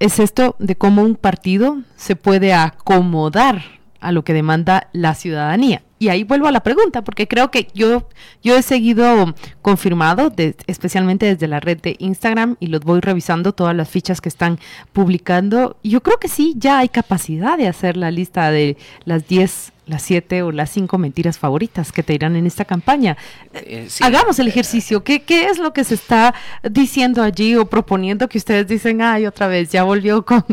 [0.00, 3.62] Es esto de cómo un partido se puede acomodar
[4.00, 5.82] a lo que demanda la ciudadanía.
[5.98, 8.08] Y ahí vuelvo a la pregunta, porque creo que yo,
[8.42, 13.52] yo he seguido confirmado, de- especialmente desde la red de Instagram, y los voy revisando
[13.52, 14.58] todas las fichas que están
[14.94, 15.76] publicando.
[15.84, 20.02] Yo creo que sí, ya hay capacidad de hacer la lista de las 10, las
[20.02, 23.16] 7 o las 5 mentiras favoritas que te irán en esta campaña.
[23.52, 24.02] Eh, sí.
[24.04, 25.04] Hagamos el ejercicio.
[25.04, 29.26] ¿Qué, ¿Qué es lo que se está diciendo allí o proponiendo que ustedes dicen, ay,
[29.26, 30.44] otra vez, ya volvió con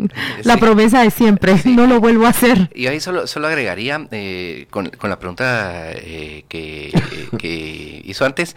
[0.43, 0.60] la Sí.
[0.60, 2.69] promesa de siempre, no lo vuelvo a hacer?
[2.76, 6.93] Y ahí solo, solo agregaría eh, con, con la pregunta eh, que, eh,
[7.38, 8.56] que hizo antes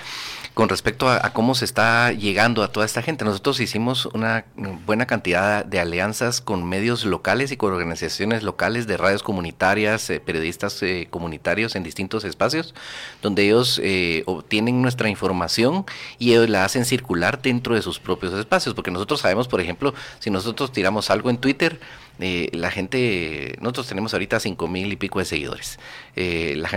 [0.61, 3.25] con respecto a, cómo se está llegando a toda esta gente.
[3.25, 4.45] Nosotros hicimos una
[4.85, 10.21] buena cantidad de alianzas con medios locales y con organizaciones locales de radios comunitarias, eh,
[10.21, 12.75] periodistas eh, comunitarios en distintos espacios,
[13.23, 15.87] donde ellos eh, obtienen nuestra información
[16.19, 19.95] y ellos la hacen circular dentro de sus propios espacios, porque nosotros sabemos, por ejemplo,
[20.19, 21.81] si nosotros tiramos algo en Twitter,
[22.21, 25.79] eh, la gente, nosotros tenemos ahorita cinco mil y pico de seguidores.
[26.17, 26.69] Eh, la,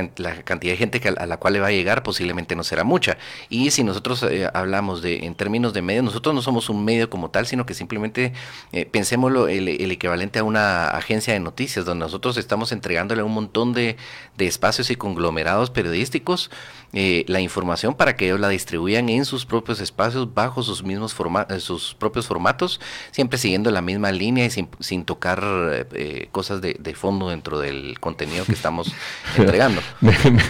[0.44, 2.84] cantidad de gente que a, a la cual le va a llegar posiblemente no será
[2.84, 3.18] mucha.
[3.50, 7.10] Y si nosotros eh, hablamos de en términos de medios, nosotros no somos un medio
[7.10, 8.34] como tal, sino que simplemente
[8.72, 13.34] eh, pensémoslo el, el equivalente a una agencia de noticias, donde nosotros estamos entregándole un
[13.34, 13.98] montón de
[14.38, 16.50] espacios y conglomerados periodísticos
[16.94, 21.14] eh, la información para que ellos la distribuyan en sus propios espacios bajo sus mismos
[21.14, 22.80] forma- eh, sus propios formatos,
[23.12, 27.30] siempre siguiendo la misma línea y sin, sin tocar eh, eh, cosas de, de fondo
[27.30, 28.94] dentro del contenido que estamos
[29.38, 29.82] entregando.
[30.02, 30.44] Me- me-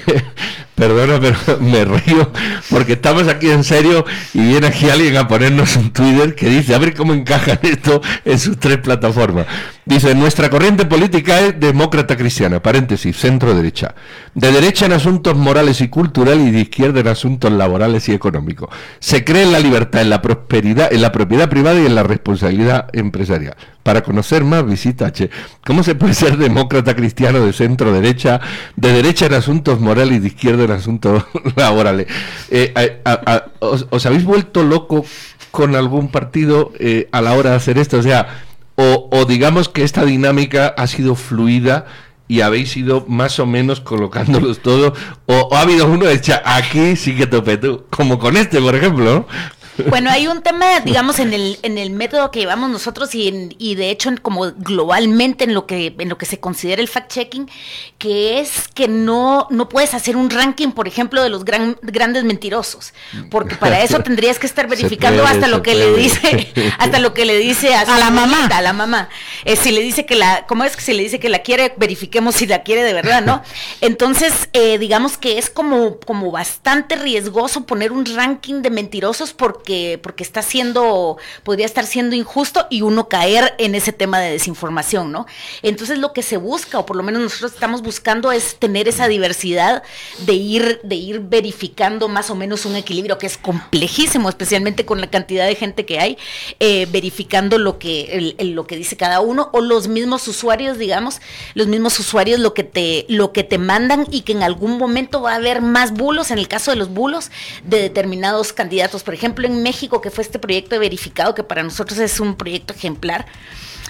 [0.76, 2.32] perdona, pero me río
[2.70, 6.74] porque estamos aquí en serio y viene aquí alguien a ponernos un Twitter que dice,
[6.76, 9.46] a ver cómo encajan esto en sus tres plataformas.
[9.86, 13.94] Dice, nuestra corriente política es demócrata cristiana, paréntesis, centro derecha.
[14.34, 18.70] De derecha en asuntos morales y culturales y de izquierda en asuntos laborales y económicos.
[19.00, 22.04] Se cree en la libertad, en la prosperidad, en la propiedad privada y en la
[22.04, 23.56] responsabilidad empresarial.
[23.84, 25.30] Para conocer más, visita H.
[25.66, 28.40] ¿Cómo se puede ser demócrata cristiano de centro derecha,
[28.76, 32.08] de derecha en asuntos morales y de izquierda en asuntos laborales?
[32.50, 33.02] Eh,
[33.60, 35.06] os, habéis vuelto loco
[35.52, 37.98] con algún partido eh, a la hora de hacer esto?
[37.98, 38.44] O sea,
[38.76, 41.86] o digamos que esta dinámica ha sido fluida
[42.34, 46.96] y habéis ido más o menos colocándolos todos, o, ha habido uno de echa, aquí
[46.96, 49.28] sí que tope tú, como con este, por ejemplo.
[49.90, 53.56] Bueno, hay un tema, digamos, en el, en el método que llevamos nosotros y, en-
[53.58, 56.90] y de hecho en como globalmente en lo que en lo que se considera el
[56.90, 57.50] fact-checking,
[57.98, 62.24] que es que no, no puedes hacer un ranking, por ejemplo, de los gran, grandes
[62.24, 62.94] mentirosos,
[63.32, 67.14] porque para eso tendrías que estar verificando puede, hasta lo que le dice, hasta lo
[67.14, 68.48] que le dice a, la mamá.
[68.48, 69.10] a la mamá.
[69.46, 71.74] Eh, si le dice que la, ¿cómo es que si le dice que la quiere,
[71.78, 73.42] verifiquemos si la quiere de verdad, ¿no?
[73.82, 79.63] Entonces, eh, digamos que es como, como bastante riesgoso poner un ranking de mentirosos porque,
[80.02, 85.12] porque está siendo, podría estar siendo injusto y uno caer en ese tema de desinformación,
[85.12, 85.26] ¿no?
[85.62, 89.08] Entonces lo que se busca, o por lo menos nosotros estamos buscando, es tener esa
[89.08, 89.84] diversidad
[90.20, 95.02] de ir, de ir verificando más o menos un equilibrio que es complejísimo, especialmente con
[95.02, 96.18] la cantidad de gente que hay,
[96.60, 101.22] eh, verificando lo que, lo que dice cada uno, o los mismos usuarios, digamos,
[101.54, 105.22] los mismos usuarios lo que te, lo que te mandan y que en algún momento
[105.22, 107.32] va a haber más bulos, en el caso de los bulos,
[107.64, 109.04] de determinados candidatos.
[109.04, 112.36] Por ejemplo, en México, que fue este proyecto de verificado, que para nosotros es un
[112.36, 113.26] proyecto ejemplar.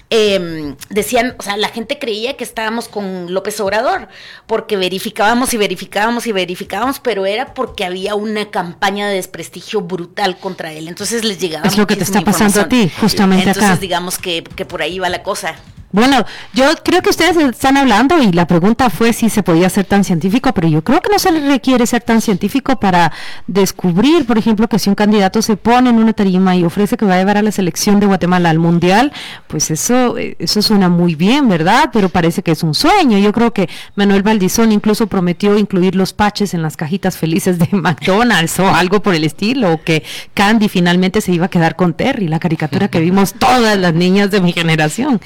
[0.10, 4.10] eh, decían, o sea, la gente creía que estábamos con López Obrador,
[4.46, 10.38] porque verificábamos y verificábamos y verificábamos, pero era porque había una campaña de desprestigio brutal
[10.38, 10.88] contra él.
[10.88, 13.80] Entonces les llegaba Es lo que te está pasando a ti, justamente Entonces, acá.
[13.80, 15.56] digamos que, que por ahí va la cosa.
[15.94, 19.86] Bueno, yo creo que ustedes están hablando y la pregunta fue si se podía ser
[19.86, 23.12] tan científico, pero yo creo que no se le requiere ser tan científico para
[23.46, 27.06] descubrir, por ejemplo, que si un candidato se pone en una tarima y ofrece que
[27.06, 29.14] va a llevar a la selección de Guatemala al Mundial,
[29.46, 31.92] pues eso, eh, eso suena muy bien, ¿verdad?
[31.94, 33.20] Pero parece que es un sueño.
[33.20, 37.68] Yo creo que Manuel Valdizón incluso prometió incluir los paches en las cajitas felices de
[37.72, 40.02] McDonald's o algo por el estilo, o que
[40.34, 44.32] Candy finalmente se iba a quedar con Terry, la caricatura que vimos todas las niñas
[44.32, 45.22] de mi generación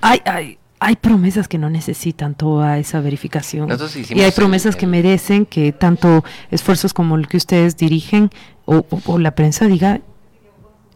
[0.00, 3.68] hay, hay, promesas que no necesitan toda esa verificación.
[4.10, 8.30] Y hay promesas que merecen que tanto esfuerzos como el que ustedes dirigen
[8.64, 10.00] o, la prensa diga,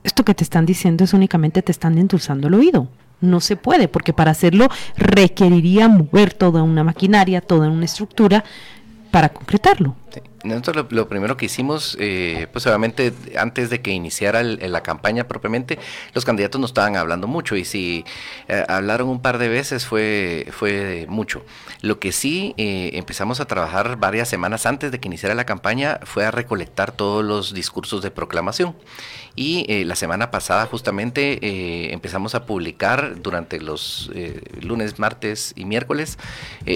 [0.02, 2.88] esto que te están diciendo es únicamente te están endulzando el oído.
[3.20, 8.44] No se puede, porque para hacerlo requeriría mover toda una maquinaria, toda una estructura
[9.14, 9.94] para concretarlo.
[10.42, 15.79] Nosotros lo, primero que hicimos, eh, pues obviamente antes de que iniciara la campaña propiamente,
[16.14, 18.05] los candidatos no estaban hablando mucho y si
[18.48, 21.44] eh, hablaron un par de veces fue, fue mucho.
[21.81, 26.00] Lo que sí eh, empezamos a trabajar varias semanas antes de que iniciara la campaña
[26.03, 28.74] fue a recolectar todos los discursos de proclamación.
[29.37, 34.11] Y la semana pasada justamente empezamos a publicar durante los
[34.61, 36.18] lunes, martes y miércoles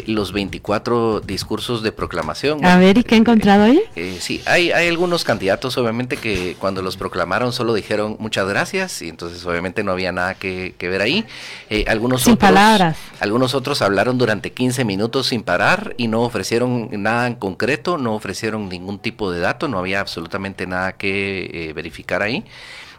[0.06, 2.64] los 24 discursos de proclamación.
[2.64, 3.68] A ver, ¿y qué encontrado?
[3.96, 9.02] Eh, sí, hay, hay algunos candidatos, obviamente, que cuando los proclamaron solo dijeron muchas gracias
[9.02, 11.24] y entonces obviamente no había nada que, ver ahí.
[11.70, 12.96] Eh, algunos sin otros, palabras.
[13.20, 18.14] Algunos otros hablaron durante 15 minutos sin parar y no ofrecieron nada en concreto, no
[18.14, 22.44] ofrecieron ningún tipo de dato, no había absolutamente nada que eh, verificar ahí.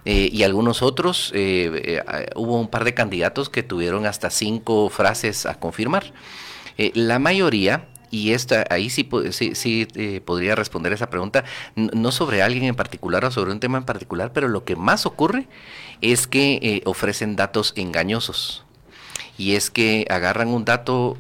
[0.05, 1.31] Y algunos otros,
[2.35, 6.13] hubo un par de candidatos que tuvieron hasta cinco frases a confirmar.
[6.77, 11.43] la mayoría y esta, ahí sí, sí, sí eh, podría responder esa pregunta,
[11.75, 15.05] no sobre alguien en particular o sobre un tema en particular, pero lo que más
[15.05, 15.47] ocurre
[16.01, 18.65] es que eh, ofrecen datos engañosos.
[19.38, 21.15] Y es que agarran un dato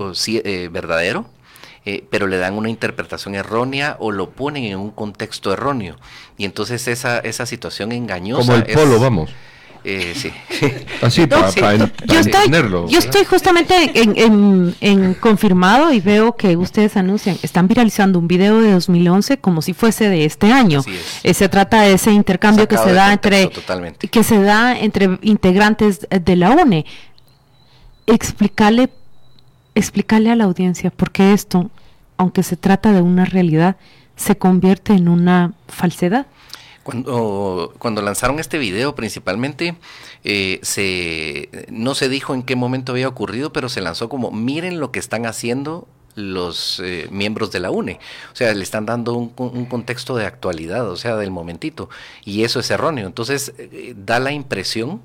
[1.85, 5.95] eh, pero le dan una interpretación errónea o lo ponen en un contexto erróneo.
[6.37, 8.53] Y entonces esa, esa situación engañosa...
[8.53, 9.29] Como el polo, vamos.
[9.83, 10.31] Eh, sí.
[11.01, 11.49] Así para,
[12.05, 12.51] yo, estoy,
[12.89, 18.71] yo estoy justamente en, confirmado y veo que ustedes anuncian, están viralizando un video de
[18.71, 20.83] 2011 como si fuese de este año.
[21.23, 23.49] Eh, se trata de ese intercambio que se da entre
[24.11, 26.85] que se da entre integrantes de la UNE.
[28.05, 28.89] Explicarle
[29.79, 31.69] explicarle a la audiencia por qué esto,
[32.17, 33.77] aunque se trata de una realidad,
[34.15, 36.27] se convierte en una falsedad.
[36.83, 39.75] Cuando, cuando lanzaron este video principalmente,
[40.23, 44.79] eh, se, no se dijo en qué momento había ocurrido, pero se lanzó como, miren
[44.79, 47.99] lo que están haciendo los eh, miembros de la UNE.
[48.33, 49.29] O sea, le están dando un,
[49.65, 51.89] contexto de actualidad, o sea, del momentito.
[52.25, 53.07] Y eso es erróneo.
[53.07, 55.01] Entonces, eh, da la impresión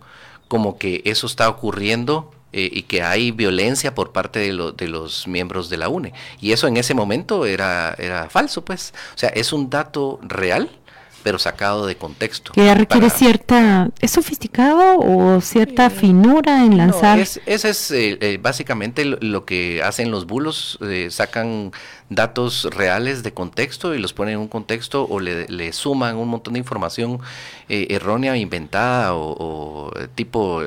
[0.48, 5.68] como que eso está ocurriendo y que hay violencia por parte de, de, los miembros
[5.70, 6.12] de la UNE.
[6.40, 8.94] Y eso en ese momento era, era falso, pues.
[9.14, 10.70] O sea, es un dato real
[11.24, 12.52] pero sacado de contexto.
[12.52, 17.18] Que requiere cierta, ¿es sofisticado o cierta finura en lanzar?
[17.18, 21.72] ese es eh, eh, básicamente lo, que hacen los bulos, eh, sacan
[22.10, 26.54] datos reales de contexto y los ponen en un contexto o le, suman un montón
[26.54, 27.20] de información
[27.68, 30.62] errónea, inventada o, tipo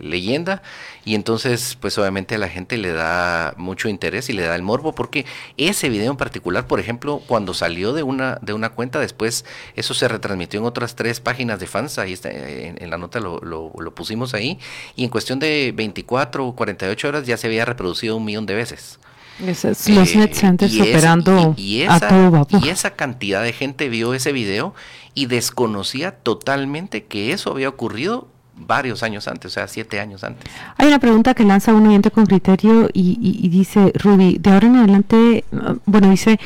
[0.00, 0.62] leyenda.
[1.04, 4.62] Y entonces pues obviamente a la gente le da mucho interés y le da el
[4.62, 5.24] morbo porque
[5.56, 9.44] ese video en particular, por ejemplo, cuando salió de una, de una cuenta después,
[9.76, 13.40] eso se retransmitió en otras tres páginas de fans, ahí está, en, la nota lo,
[13.40, 14.58] lo, pusimos ahí,
[14.96, 18.54] y en cuestión de 24 o 48 horas ya se había reproducido un millón de
[18.54, 18.98] veces.
[19.44, 24.74] Los eh, superando y, esa, Y esa cantidad de gente vio ese video
[25.14, 30.50] y desconocía totalmente que eso había ocurrido varios años antes, o sea, siete años antes.
[30.76, 34.66] Hay una pregunta que lanza un oyente con criterio y, y dice, Rudy, de ahora
[34.66, 35.44] en adelante,
[35.86, 36.38] bueno, dice,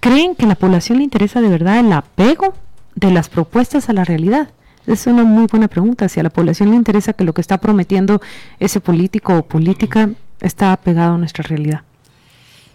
[0.00, 2.54] creen que a la población le interesa de verdad el apego
[2.94, 4.48] de las propuestas a la realidad?
[4.86, 6.08] Es una muy buena pregunta.
[6.08, 8.20] Si a la población le interesa que lo que está prometiendo
[8.58, 11.82] ese político o política está apegado a nuestra realidad.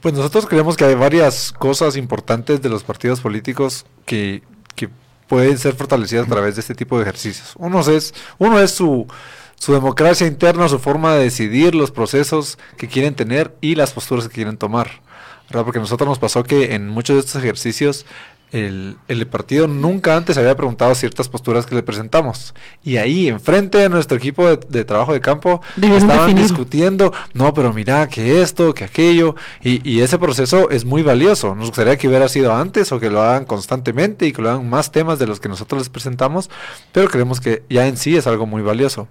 [0.01, 4.43] Pues nosotros creemos que hay varias cosas importantes de los partidos políticos que,
[4.75, 4.89] que
[5.27, 7.53] pueden ser fortalecidas a través de este tipo de ejercicios.
[7.57, 9.07] Uno es, uno es su,
[9.55, 14.27] su democracia interna, su forma de decidir los procesos que quieren tener y las posturas
[14.27, 15.01] que quieren tomar.
[15.49, 18.05] Porque a nosotros nos pasó que en muchos de estos ejercicios
[18.53, 22.53] el, el, partido nunca antes había preguntado ciertas posturas que le presentamos.
[22.83, 28.07] Y ahí, enfrente de nuestro equipo de, trabajo de campo, estaban discutiendo, no, pero mira,
[28.07, 29.35] que esto, que aquello.
[29.63, 31.55] Y, y, ese proceso es muy valioso.
[31.55, 34.69] Nos gustaría que hubiera sido antes o que lo hagan constantemente y que lo hagan
[34.69, 36.51] más temas de los que nosotros les presentamos,
[36.91, 39.07] pero creemos que ya en sí es algo muy valioso.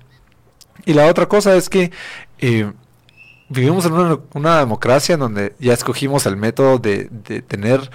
[0.86, 1.90] Y la otra cosa es que
[2.38, 2.70] eh,
[3.48, 7.90] vivimos en una, una, democracia en donde ya escogimos el método de, de tener,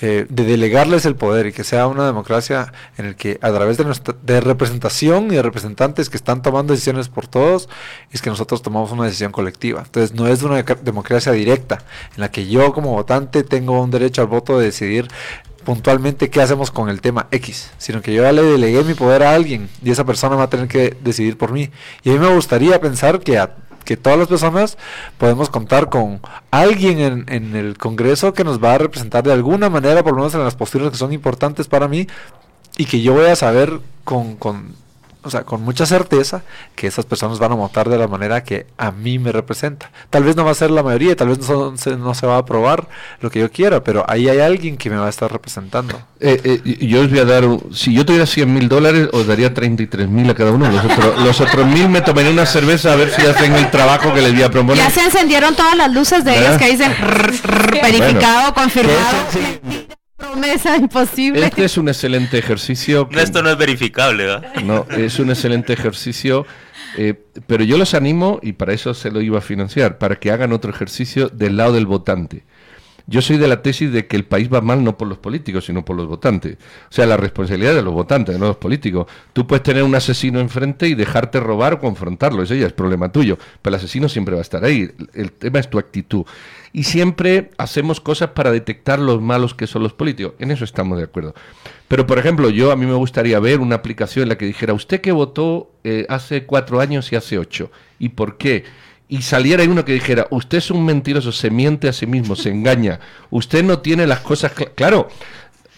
[0.00, 3.76] eh, de delegarles el poder y que sea una democracia en el que a través
[3.76, 7.68] de, nuestra, de representación y de representantes que están tomando decisiones por todos,
[8.10, 9.82] es que nosotros tomamos una decisión colectiva.
[9.84, 11.78] Entonces no es una democracia directa
[12.14, 15.08] en la que yo como votante tengo un derecho al voto de decidir
[15.64, 19.22] puntualmente qué hacemos con el tema X, sino que yo ya le delegué mi poder
[19.22, 21.70] a alguien y esa persona va a tener que decidir por mí.
[22.02, 23.54] Y a mí me gustaría pensar que a
[23.92, 24.78] que todas las personas
[25.18, 29.68] podemos contar con alguien en, en, el Congreso que nos va a representar de alguna
[29.68, 32.06] manera, por lo menos en las posturas que son importantes para mí,
[32.78, 34.74] y que yo voy a saber con, con
[35.22, 36.42] o sea, con mucha certeza
[36.74, 39.90] que esas personas van a votar de la manera que a mí me representa.
[40.10, 42.36] Tal vez no va a ser la mayoría, tal vez no se, no se va
[42.36, 42.88] a aprobar
[43.20, 46.00] lo que yo quiera, pero ahí hay alguien que me va a estar representando.
[46.20, 49.54] Eh, eh, yo os voy a dar, si yo tuviera 100 mil dólares, os daría
[49.54, 50.70] 33 mil a cada uno.
[50.70, 54.12] Los, otro, los otros mil me tomaría una cerveza a ver si hacen el trabajo
[54.12, 54.76] que les voy a proponer.
[54.76, 56.92] Ya se encendieron todas las luces de ellos que dicen
[57.82, 59.18] verificado, bueno, confirmado
[60.22, 61.44] promesa imposible.
[61.44, 63.08] Este es un excelente ejercicio.
[63.08, 64.54] Que, no, esto no es verificable, ¿verdad?
[64.64, 66.46] No, es un excelente ejercicio.
[66.96, 67.14] Eh,
[67.46, 70.52] pero yo los animo, y para eso se lo iba a financiar, para que hagan
[70.52, 72.44] otro ejercicio del lado del votante.
[73.06, 75.66] Yo soy de la tesis de que el país va mal no por los políticos,
[75.66, 76.56] sino por los votantes.
[76.90, 79.06] O sea, la responsabilidad de los votantes, no de los políticos.
[79.32, 83.10] Tú puedes tener un asesino enfrente y dejarte robar o confrontarlo, eso ya es problema
[83.10, 84.90] tuyo, pero el asesino siempre va a estar ahí.
[85.14, 86.24] El tema es tu actitud.
[86.72, 90.34] Y siempre hacemos cosas para detectar los malos que son los políticos.
[90.38, 91.34] En eso estamos de acuerdo.
[91.88, 94.72] Pero, por ejemplo, yo a mí me gustaría ver una aplicación en la que dijera,
[94.72, 98.64] usted que votó eh, hace cuatro años y hace ocho, ¿y por qué?
[99.12, 102.48] Y saliera uno que dijera, usted es un mentiroso, se miente a sí mismo, se
[102.48, 102.98] engaña,
[103.28, 105.08] usted no tiene las cosas cl claro.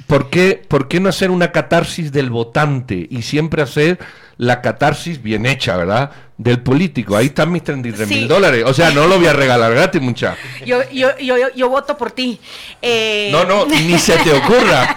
[0.06, 3.98] ¿Por qué, ¿Por qué no hacer una catarsis del votante y siempre hacer
[4.36, 6.12] la catarsis bien hecha, ¿verdad?
[6.36, 7.16] Del político.
[7.16, 8.26] Ahí están mis 33 mil sí.
[8.26, 8.64] dólares.
[8.66, 10.36] O sea, no lo voy a regalar gratis, mucha.
[10.66, 12.40] Yo, yo, yo, yo, yo voto por ti.
[12.82, 13.28] Eh...
[13.30, 14.96] No, no, ni se te ocurra.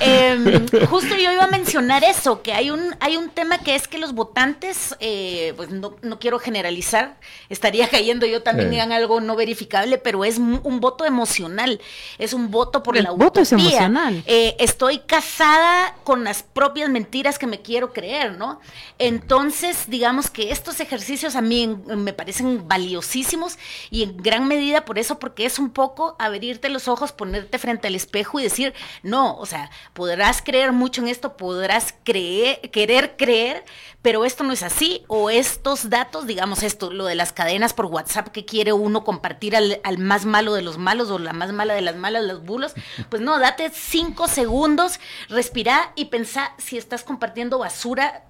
[0.00, 3.86] eh, justo yo iba a mencionar eso, que hay un, hay un tema que es
[3.86, 7.16] que los votantes, eh, pues no, no, quiero generalizar,
[7.48, 11.80] estaría cayendo yo también en algo no verificable, pero es un, voto emocional,
[12.18, 14.22] es un voto por El la voto es emocional.
[14.26, 18.60] Eh, estoy casada con las propias mentiras que me quiero creer, ¿no?
[18.98, 23.58] Entonces, digamos que estos ejercicios a mí en, me parecen valiosísimos
[23.90, 27.88] y en gran medida por eso, porque es un poco abrirte los ojos, ponerte frente
[27.88, 33.16] al espejo y decir, no, o sea, podrás creer mucho en esto, podrás creer, querer
[33.16, 33.64] creer,
[34.02, 37.86] pero esto no es así, o estos datos, digamos esto, lo de las cadenas por
[37.86, 41.52] WhatsApp que quiere uno compartir al, al más malo de los malos o la más
[41.52, 42.74] mala de las malas, los bulos,
[43.10, 48.24] pues no, date cinco segundos, respira y pensá si estás compartiendo basura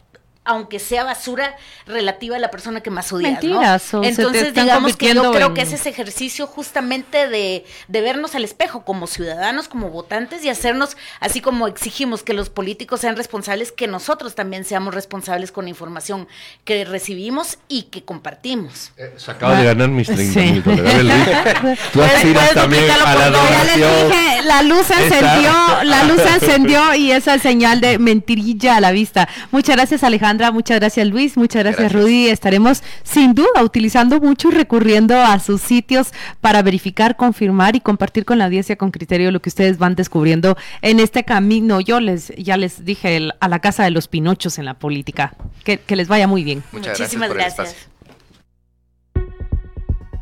[0.47, 4.03] aunque sea basura relativa a la persona que más odias, Mentiras, ¿no?
[4.05, 8.45] Entonces, digamos que yo creo en- que es ese ejercicio justamente de, de vernos al
[8.45, 13.73] espejo como ciudadanos, como votantes y hacernos, así como exigimos que los políticos sean responsables,
[13.73, 16.29] que nosotros también seamos responsables con la información
[16.65, 18.93] que recibimos y que compartimos.
[19.17, 20.41] Se acaba de ganar mis 30 Sí.
[20.53, 21.79] mil dólares.
[21.93, 23.51] Tú Puedes- aspiras puedes también duplicarlo a la por dos.
[23.51, 24.11] Ya les donación.
[24.11, 28.93] dije, la luz encendió, la luz encendió y esa es señal de mentirilla a la
[28.93, 29.29] vista.
[29.51, 30.03] Muchas gracias
[30.37, 32.03] Alejandra, muchas gracias Luis, muchas gracias, Gracias.
[32.03, 32.29] Rudy.
[32.29, 36.09] Estaremos sin duda utilizando mucho y recurriendo a sus sitios
[36.41, 40.57] para verificar, confirmar y compartir con la audiencia con criterio lo que ustedes van descubriendo
[40.83, 41.81] en este camino.
[41.81, 45.35] Yo les ya les dije el- a la casa de los pinochos en la política.
[45.65, 46.63] Que, que les vaya muy bien.
[46.73, 47.69] Muchas Muchísimas gracias por el gracias.
[47.69, 47.96] espacio.